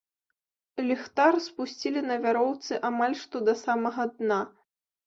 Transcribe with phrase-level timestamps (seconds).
[0.87, 4.43] Ліхтар спусцілі на вяроўцы амаль што да самага дна.